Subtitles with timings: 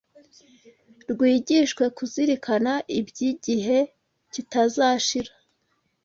[1.11, 3.79] rwigishwe kuzirikana iby’igihe
[4.33, 5.33] kitazashira.